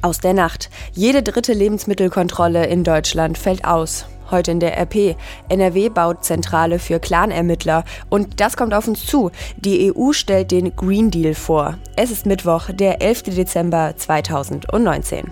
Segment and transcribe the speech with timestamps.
[0.00, 0.70] Aus der Nacht.
[0.92, 4.06] Jede dritte Lebensmittelkontrolle in Deutschland fällt aus.
[4.30, 5.16] Heute in der RP.
[5.48, 7.84] NRW baut Zentrale für Clanermittler.
[8.08, 9.30] Und das kommt auf uns zu.
[9.56, 11.78] Die EU stellt den Green Deal vor.
[11.96, 13.24] Es ist Mittwoch, der 11.
[13.24, 15.30] Dezember 2019.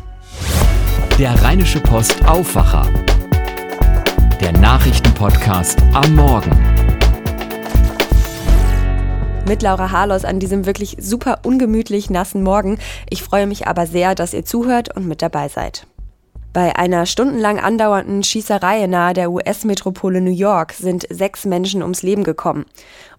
[1.18, 2.86] Der Rheinische Post Aufwacher.
[4.40, 6.95] Der Nachrichtenpodcast am Morgen
[9.46, 12.78] mit Laura Harlos an diesem wirklich super ungemütlich nassen Morgen.
[13.08, 15.86] Ich freue mich aber sehr, dass ihr zuhört und mit dabei seid.
[16.52, 22.24] Bei einer stundenlang andauernden Schießerei nahe der US-Metropole New York sind sechs Menschen ums Leben
[22.24, 22.64] gekommen.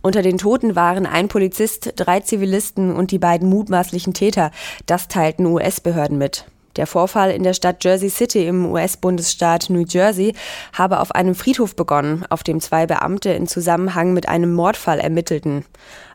[0.01, 4.51] Unter den Toten waren ein Polizist, drei Zivilisten und die beiden mutmaßlichen Täter.
[4.85, 6.45] Das teilten US-Behörden mit.
[6.77, 10.33] Der Vorfall in der Stadt Jersey City im US-Bundesstaat New Jersey
[10.73, 15.65] habe auf einem Friedhof begonnen, auf dem zwei Beamte in Zusammenhang mit einem Mordfall ermittelten.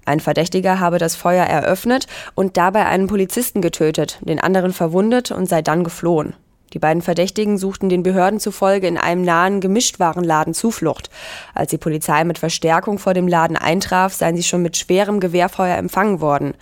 [0.05, 5.49] Ein Verdächtiger habe das Feuer eröffnet und dabei einen Polizisten getötet, den anderen verwundet und
[5.49, 6.35] sei dann geflohen.
[6.73, 11.11] Die beiden Verdächtigen suchten den Behörden zufolge in einem nahen Gemischtwarenladen Zuflucht.
[11.55, 15.77] Als die Polizei mit Verstärkung vor dem Laden eintraf, seien sie schon mit schwerem Gewehrfeuer
[15.77, 16.55] empfangen worden.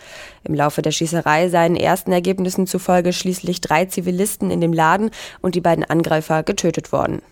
[0.42, 5.10] Im Laufe der Schießerei seien ersten Ergebnissen zufolge schließlich drei Zivilisten in dem Laden
[5.42, 7.22] und die beiden Angreifer getötet worden.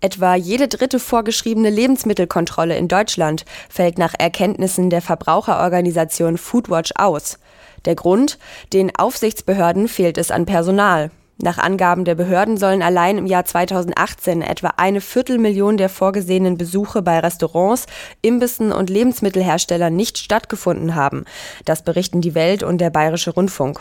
[0.00, 7.38] Etwa jede dritte vorgeschriebene Lebensmittelkontrolle in Deutschland fällt nach Erkenntnissen der Verbraucherorganisation Foodwatch aus.
[7.84, 8.38] Der Grund?
[8.72, 11.10] Den Aufsichtsbehörden fehlt es an Personal.
[11.38, 17.02] Nach Angaben der Behörden sollen allein im Jahr 2018 etwa eine Viertelmillion der vorgesehenen Besuche
[17.02, 17.86] bei Restaurants,
[18.20, 21.24] Imbissen und Lebensmittelherstellern nicht stattgefunden haben.
[21.64, 23.80] Das berichten die Welt und der Bayerische Rundfunk.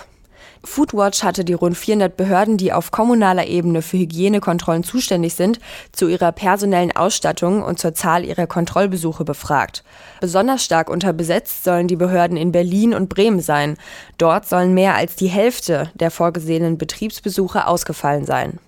[0.63, 5.59] Foodwatch hatte die rund 400 Behörden, die auf kommunaler Ebene für Hygienekontrollen zuständig sind,
[5.91, 9.83] zu ihrer personellen Ausstattung und zur Zahl ihrer Kontrollbesuche befragt.
[10.19, 13.77] Besonders stark unterbesetzt sollen die Behörden in Berlin und Bremen sein.
[14.17, 18.59] Dort sollen mehr als die Hälfte der vorgesehenen Betriebsbesuche ausgefallen sein.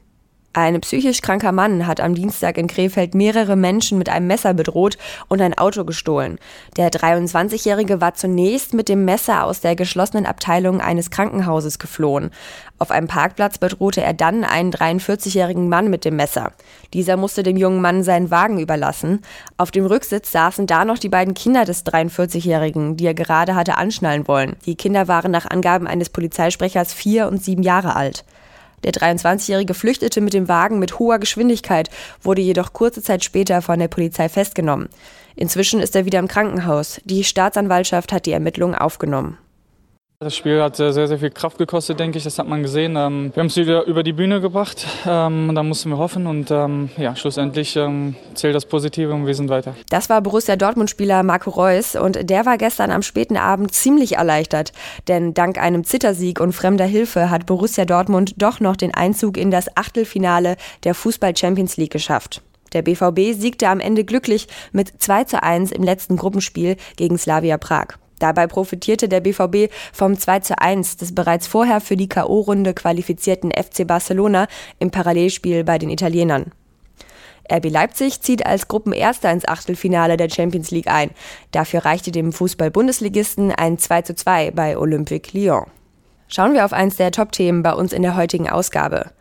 [0.56, 5.00] Ein psychisch kranker Mann hat am Dienstag in Krefeld mehrere Menschen mit einem Messer bedroht
[5.28, 6.38] und ein Auto gestohlen.
[6.78, 12.30] Der 23-Jährige war zunächst mit dem Messer aus der geschlossenen Abteilung eines Krankenhauses geflohen.
[12.78, 16.52] Auf einem Parkplatz bedrohte er dann einen 43-jährigen Mann mit dem Messer.
[16.94, 19.24] Dieser musste dem jungen Mann seinen Wagen überlassen.
[19.58, 23.80] Auf dem Rücksitz saßen da noch die beiden Kinder des 43-Jährigen, die er gerade hatte
[23.80, 24.56] anschnallen wollen.
[24.68, 28.24] Die Kinder waren nach Angaben eines Polizeisprechers vier und sieben Jahre alt.
[28.84, 31.90] Der 23-Jährige flüchtete mit dem Wagen mit hoher Geschwindigkeit,
[32.22, 34.90] wurde jedoch kurze Zeit später von der Polizei festgenommen.
[35.36, 37.02] Inzwischen ist er wieder im Krankenhaus.
[37.06, 39.38] Die Staatsanwaltschaft hat die Ermittlungen aufgenommen.
[40.24, 42.24] Das Spiel hat sehr, sehr viel Kraft gekostet, denke ich.
[42.24, 42.96] Das hat man gesehen.
[42.96, 44.88] Ähm, wir haben es wieder über die Bühne gebracht.
[45.06, 46.28] Ähm, da mussten wir hoffen.
[46.28, 47.78] Und ähm, ja, schlussendlich
[48.34, 49.76] zählt das Positive und wir sind weiter.
[49.90, 51.96] Das war Borussia Dortmund-Spieler Marco Reus.
[51.96, 54.72] Und der war gestern am späten Abend ziemlich erleichtert.
[55.08, 59.52] Denn dank einem Zittersieg und fremder Hilfe hat Borussia Dortmund doch noch den Einzug in
[59.52, 62.42] das Achtelfinale der Fußball-Champions League geschafft.
[62.74, 67.58] Der BVB siegte am Ende glücklich mit 2 zu 1 im letzten Gruppenspiel gegen Slavia
[67.58, 67.98] Prag.
[68.20, 73.52] Dabei profitierte der BVB vom 2 zu 1 des bereits vorher für die K.O.-Runde qualifizierten
[73.52, 74.48] FC Barcelona
[74.80, 76.52] im Parallelspiel bei den Italienern.
[77.52, 81.12] RB Leipzig zieht als Gruppenerster ins Achtelfinale der Champions League ein.
[81.52, 85.66] Dafür reichte dem Fußball-Bundesligisten ein 2 zu 2 bei Olympique Lyon.
[86.28, 89.12] Schauen wir auf eins der Top-Themen bei uns in der heutigen Ausgabe.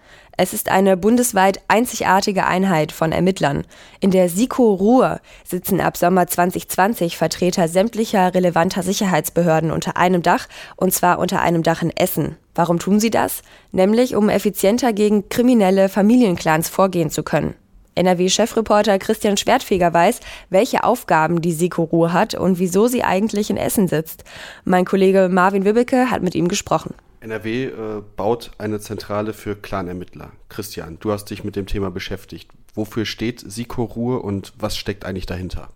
[0.42, 3.62] Es ist eine bundesweit einzigartige Einheit von Ermittlern.
[4.00, 10.48] In der SIKO Ruhr sitzen ab Sommer 2020 Vertreter sämtlicher relevanter Sicherheitsbehörden unter einem Dach,
[10.74, 12.38] und zwar unter einem Dach in Essen.
[12.56, 13.42] Warum tun sie das?
[13.70, 17.54] Nämlich, um effizienter gegen kriminelle Familienclans vorgehen zu können.
[17.94, 20.18] NRW-Chefreporter Christian Schwertfeger weiß,
[20.50, 24.24] welche Aufgaben die SIKO Ruhr hat und wieso sie eigentlich in Essen sitzt.
[24.64, 26.94] Mein Kollege Marvin Wibbeke hat mit ihm gesprochen.
[27.22, 30.32] NRW äh, baut eine Zentrale für Clanermittler.
[30.48, 32.50] Christian, du hast dich mit dem Thema beschäftigt.
[32.74, 35.70] Wofür steht Siko Ruhr und was steckt eigentlich dahinter?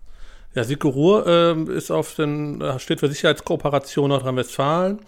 [0.53, 4.99] Ja, Siko Ruhr äh, ist auf den, äh, steht für Sicherheitskooperation Nordrhein-Westfalen.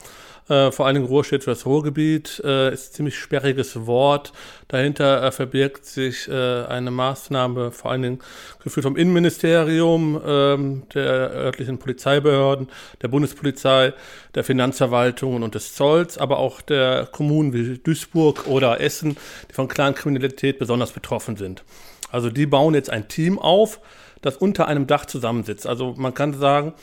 [0.49, 4.33] Äh, vor Dingen Ruhr steht für das Ruhrgebiet, äh, ist ziemlich sperriges Wort.
[4.67, 8.19] Dahinter äh, verbirgt sich äh, eine Maßnahme, vor allen Dingen
[8.63, 12.67] geführt vom Innenministerium, ähm, der örtlichen Polizeibehörden,
[13.01, 13.93] der Bundespolizei,
[14.33, 19.17] der Finanzverwaltungen und des Zolls, aber auch der Kommunen wie Duisburg oder Essen,
[19.49, 21.63] die von Clankriminalität besonders betroffen sind.
[22.11, 23.79] Also die bauen jetzt ein Team auf,
[24.21, 25.67] das unter einem Dach zusammensitzt.
[25.67, 26.73] Also man kann sagen,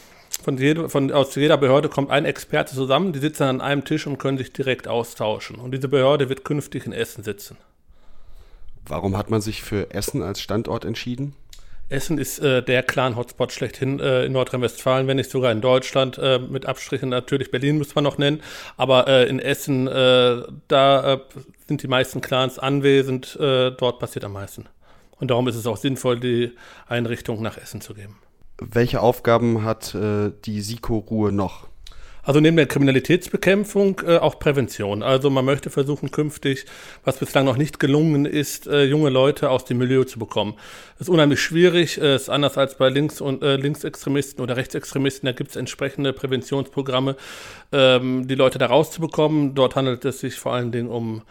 [0.46, 4.06] von jede, von, aus jeder Behörde kommt ein Experte zusammen, die sitzen an einem Tisch
[4.06, 5.56] und können sich direkt austauschen.
[5.56, 7.56] Und diese Behörde wird künftig in Essen sitzen.
[8.86, 11.34] Warum hat man sich für Essen als Standort entschieden?
[11.88, 16.38] Essen ist äh, der Clan-Hotspot schlechthin äh, in Nordrhein-Westfalen, wenn nicht sogar in Deutschland, äh,
[16.38, 18.40] mit Abstrichen natürlich Berlin muss man noch nennen,
[18.76, 21.18] aber äh, in Essen, äh, da äh,
[21.66, 24.66] sind die meisten Clans anwesend, dort passiert am meisten.
[25.18, 26.52] Und darum ist es auch sinnvoll, die
[26.86, 28.16] Einrichtung nach Essen zu geben.
[28.58, 31.68] Welche Aufgaben hat die SIKO-Ruhe noch?
[32.26, 35.04] Also neben der Kriminalitätsbekämpfung äh, auch Prävention.
[35.04, 36.66] Also man möchte versuchen künftig,
[37.04, 40.54] was bislang noch nicht gelungen ist, äh, junge Leute aus dem Milieu zu bekommen.
[40.98, 45.26] Das ist unheimlich schwierig, äh, ist anders als bei Links- und äh, Linksextremisten oder Rechtsextremisten.
[45.28, 47.14] Da gibt es entsprechende Präventionsprogramme,
[47.70, 49.54] ähm, die Leute da rauszubekommen.
[49.54, 51.22] Dort handelt es sich vor allen Dingen um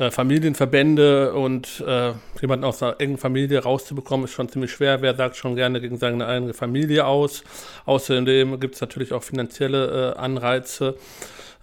[0.00, 5.02] äh, Familienverbände und äh, jemanden aus einer engen Familie rauszubekommen, ist schon ziemlich schwer.
[5.02, 7.44] Wer sagt schon gerne gegen seine eigene Familie aus?
[7.84, 10.96] Außerdem gibt es natürlich auch finanzielle äh, Anreize.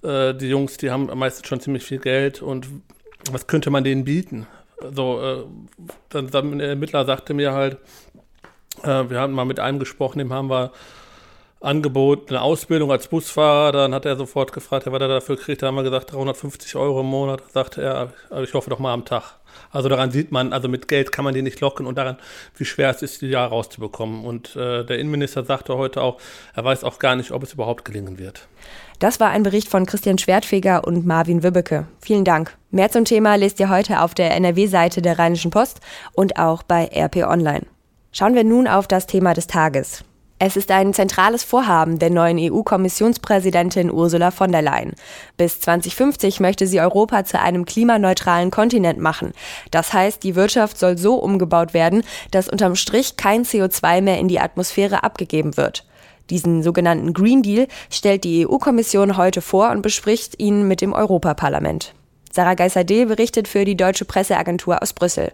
[0.04, 2.68] Äh, die Jungs, die haben meistens schon ziemlich viel Geld und
[3.31, 4.45] was könnte man denen bieten?
[4.94, 5.44] So, äh,
[6.10, 7.78] dann, dann der Ermittler sagte mir halt,
[8.84, 10.72] wir haben mal mit einem gesprochen, dem haben wir
[11.59, 13.71] Angebot, eine Ausbildung als Busfahrer.
[13.71, 15.62] Dann hat er sofort gefragt, was er dafür kriegt.
[15.62, 17.42] Da haben wir gesagt, 350 Euro im Monat.
[17.51, 18.13] Sagte er,
[18.44, 19.36] ich hoffe doch mal am Tag.
[19.71, 22.18] Also daran sieht man, also mit Geld kann man die nicht locken und daran,
[22.56, 24.24] wie schwer es ist, die da rauszubekommen.
[24.24, 26.19] Und äh, der Innenminister sagte heute auch,
[26.54, 28.48] er weiß auch gar nicht, ob es überhaupt gelingen wird.
[29.00, 31.88] Das war ein Bericht von Christian Schwertfeger und Marvin Wübbeke.
[32.01, 32.56] Vielen Dank.
[32.71, 35.81] Mehr zum Thema lest ihr heute auf der NRW-Seite der Rheinischen Post
[36.13, 37.65] und auch bei RP Online.
[38.12, 40.03] Schauen wir nun auf das Thema des Tages.
[40.39, 44.94] Es ist ein zentrales Vorhaben der neuen EU-Kommissionspräsidentin Ursula von der Leyen.
[45.36, 49.34] Bis 2050 möchte sie Europa zu einem klimaneutralen Kontinent machen.
[49.72, 54.28] Das heißt, die Wirtschaft soll so umgebaut werden, dass unterm Strich kein CO2 mehr in
[54.28, 55.88] die Atmosphäre abgegeben wird.
[56.30, 61.95] Diesen sogenannten Green Deal stellt die EU-Kommission heute vor und bespricht ihn mit dem Europaparlament.
[62.31, 65.31] Sarah Geiser-D berichtet für die Deutsche Presseagentur aus Brüssel.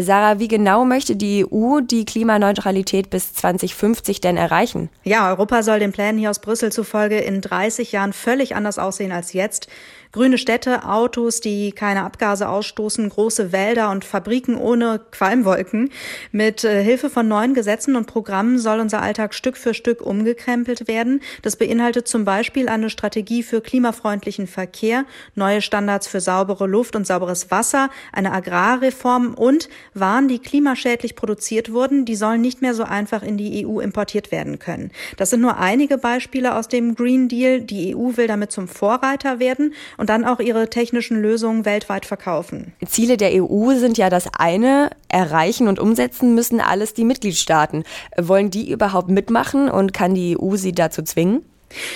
[0.00, 4.88] Sarah, wie genau möchte die EU die Klimaneutralität bis 2050 denn erreichen?
[5.04, 9.12] Ja, Europa soll den Plänen hier aus Brüssel zufolge in 30 Jahren völlig anders aussehen
[9.12, 9.68] als jetzt.
[10.14, 15.90] Grüne Städte, Autos, die keine Abgase ausstoßen, große Wälder und Fabriken ohne Qualmwolken.
[16.30, 20.86] Mit äh, Hilfe von neuen Gesetzen und Programmen soll unser Alltag Stück für Stück umgekrempelt
[20.86, 21.20] werden.
[21.42, 27.08] Das beinhaltet zum Beispiel eine Strategie für klimafreundlichen Verkehr, neue Standards für saubere Luft und
[27.08, 32.84] sauberes Wasser, eine Agrarreform und Waren, die klimaschädlich produziert wurden, die sollen nicht mehr so
[32.84, 34.92] einfach in die EU importiert werden können.
[35.16, 37.62] Das sind nur einige Beispiele aus dem Green Deal.
[37.62, 42.72] Die EU will damit zum Vorreiter werden und dann auch ihre technischen Lösungen weltweit verkaufen.
[42.86, 47.84] Ziele der EU sind ja das eine, erreichen und umsetzen müssen alles die Mitgliedstaaten.
[48.16, 51.42] Wollen die überhaupt mitmachen und kann die EU sie dazu zwingen?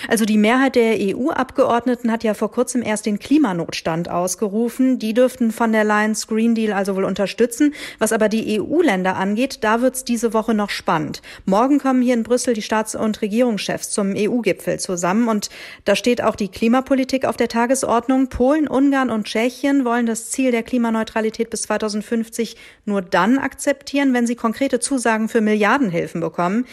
[0.08, 4.98] Also die Mehrheit der EU-Abgeordneten hat ja vor kurzem erst den Klimanotstand ausgerufen.
[4.98, 7.75] Die dürften von der Lions Green Deal also wohl unterstützen.
[7.98, 11.22] Was aber die EU-Länder angeht, da wird's diese Woche noch spannend.
[11.44, 15.50] Morgen kommen hier in Brüssel die Staats- und Regierungschefs zum EU-Gipfel zusammen und
[15.84, 18.28] da steht auch die Klimapolitik auf der Tagesordnung.
[18.28, 24.26] Polen, Ungarn und Tschechien wollen das Ziel der Klimaneutralität bis 2050 nur dann akzeptieren, wenn
[24.26, 26.66] sie konkrete Zusagen für Milliardenhilfen bekommen.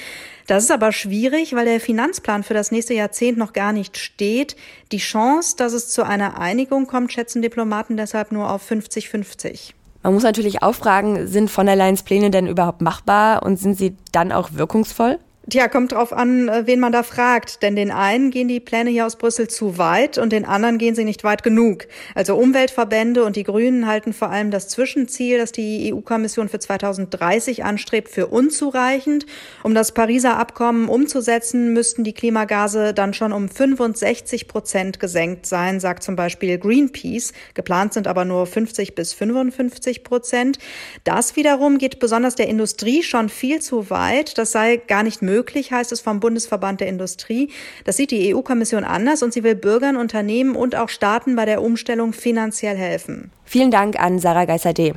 [0.48, 4.56] Das ist aber schwierig, weil der Finanzplan für das nächste Jahrzehnt noch gar nicht steht.
[4.92, 9.72] Die Chance, dass es zu einer Einigung kommt, schätzen Diplomaten deshalb nur auf 50-50.
[10.04, 13.76] Man muss natürlich auch fragen, sind von der Leyen's Pläne denn überhaupt machbar und sind
[13.76, 15.18] sie dann auch wirkungsvoll?
[15.48, 17.62] Tja, kommt drauf an, äh, wen man da fragt.
[17.62, 20.96] Denn den einen gehen die Pläne hier aus Brüssel zu weit und den anderen gehen
[20.96, 21.86] sie nicht weit genug.
[22.16, 27.64] Also Umweltverbände und die Grünen halten vor allem das Zwischenziel, das die EU-Kommission für 2030
[27.64, 29.28] anstrebt, für unzureichend.
[29.62, 35.80] Um das Pariser Abkommen umzusetzen, müssten die Klimagase dann schon um 65 Prozent gesenkt sein,
[35.80, 37.34] sagt zum Beispiel Greenpeace.
[37.54, 40.58] Geplant sind aber nur 50 bis 55 Prozent.
[41.04, 44.40] Das wiederum geht besonders der Industrie schon viel zu weit.
[44.40, 47.50] Das sei gar nicht möglich möglich, heißt es vom Bundesverband der Industrie.
[47.84, 51.62] Das sieht die EU-Kommission anders und sie will Bürgern, Unternehmen und auch Staaten bei der
[51.62, 53.32] Umstellung finanziell helfen.
[53.44, 54.94] Vielen Dank an Sarah Geiser-D.